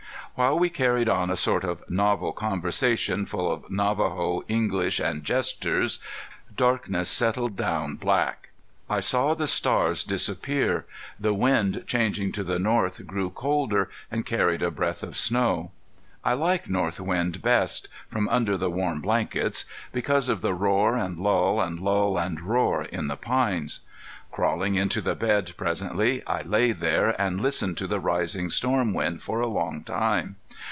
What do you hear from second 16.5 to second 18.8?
north wind best from under the